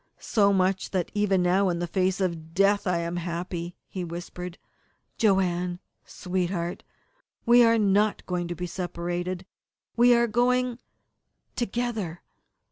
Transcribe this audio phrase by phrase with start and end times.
[0.17, 4.57] "So much that even now, in the face of death, I am happy," he whispered.
[5.19, 6.81] "Joanne, sweetheart,
[7.45, 9.45] we are not going to be separated.
[9.95, 10.79] We are going
[11.55, 12.23] together.